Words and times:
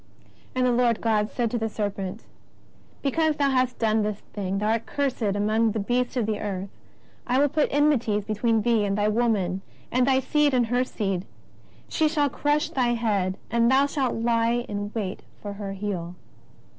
And 0.55 0.65
the 0.65 0.71
Lord 0.71 0.99
God 0.99 1.29
said 1.29 1.51
to 1.51 1.59
the 1.59 1.69
serpent: 1.69 2.23
Because 3.03 3.35
thou 3.35 3.51
hast 3.51 3.77
done 3.77 4.01
this 4.01 4.17
thing, 4.33 4.57
thou 4.57 4.69
art 4.69 4.87
cursed 4.87 5.21
among 5.21 5.75
all 5.75 5.83
beasts 5.83 6.17
of 6.17 6.25
the 6.25 6.39
earth. 6.39 6.69
I 7.27 7.37
will 7.37 7.47
put 7.49 7.67
enmities 7.71 8.25
between 8.25 8.63
thee 8.63 8.83
and 8.83 8.97
the 8.97 9.11
woman, 9.11 9.61
and 9.91 10.07
thy 10.07 10.19
seed 10.19 10.55
and 10.55 10.71
lier 10.71 10.83
seed: 10.85 11.25
she 11.87 12.07
shall 12.09 12.29
crush 12.29 12.71
thy 12.71 12.95
head, 12.95 13.37
and 13.51 13.69
thou 13.69 13.85
shalt 13.85 14.15
lie 14.15 14.65
in 14.67 14.91
wait 14.95 15.21
for 15.39 15.53
her 15.53 15.73
heel." 15.73 16.15